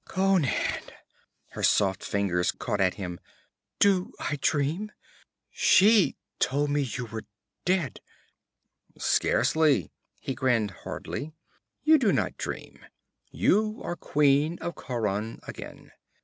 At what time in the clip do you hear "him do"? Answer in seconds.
2.95-4.13